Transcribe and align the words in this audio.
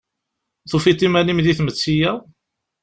Tufiḍ 0.69 0.99
iman-im 1.07 1.39
di 1.45 1.53
tmetti-a? 1.57 2.11